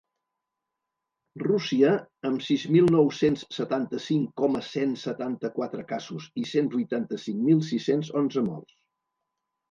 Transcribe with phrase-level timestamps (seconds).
[1.41, 1.89] Rússia,
[2.29, 8.45] amb sis mil nou-cents setanta-cinc coma cent setanta-quatre casos i cent vuitanta-cinc mil sis-cents onze
[8.47, 8.75] morts.